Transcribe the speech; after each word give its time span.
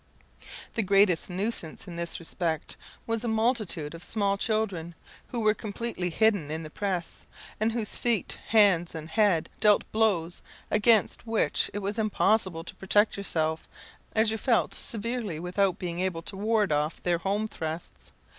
The 0.73 0.81
greatest 0.81 1.29
nuisance 1.29 1.87
in 1.87 1.95
this 1.95 2.19
respect 2.19 2.75
was 3.05 3.23
a 3.23 3.27
multitude 3.27 3.93
of 3.93 4.03
small 4.03 4.35
children, 4.35 4.95
who 5.27 5.41
were 5.41 5.53
completely 5.53 6.09
hidden 6.09 6.49
in 6.49 6.63
the 6.63 6.71
press, 6.71 7.27
and 7.59 7.71
whose 7.73 7.97
feet, 7.97 8.39
hands, 8.47 8.95
and 8.95 9.09
head, 9.09 9.47
dealt 9.59 9.83
blows, 9.91 10.41
against 10.71 11.27
which 11.27 11.69
it 11.71 11.83
was 11.83 11.99
impossible 11.99 12.63
to 12.63 12.73
protect 12.77 13.15
yourself, 13.15 13.69
as 14.13 14.31
you 14.31 14.39
felt 14.39 14.73
severely 14.73 15.39
without 15.39 15.77
being 15.77 15.99
able 15.99 16.23
to 16.23 16.35
ward 16.35 16.71
off 16.71 17.03
their 17.03 17.19
home 17.19 17.47
thrusts. 17.47 18.11